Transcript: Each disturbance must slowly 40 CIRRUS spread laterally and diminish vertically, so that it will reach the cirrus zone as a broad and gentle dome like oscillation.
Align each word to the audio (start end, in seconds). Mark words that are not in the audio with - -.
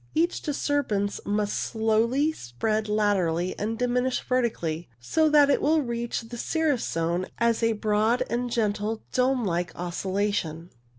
Each 0.15 0.41
disturbance 0.41 1.21
must 1.27 1.53
slowly 1.55 2.31
40 2.31 2.31
CIRRUS 2.31 2.39
spread 2.39 2.89
laterally 2.89 3.59
and 3.59 3.77
diminish 3.77 4.19
vertically, 4.21 4.89
so 4.99 5.29
that 5.29 5.51
it 5.51 5.61
will 5.61 5.83
reach 5.83 6.21
the 6.21 6.37
cirrus 6.37 6.83
zone 6.87 7.27
as 7.37 7.61
a 7.61 7.73
broad 7.73 8.23
and 8.27 8.49
gentle 8.49 9.03
dome 9.11 9.45
like 9.45 9.71
oscillation. 9.75 10.71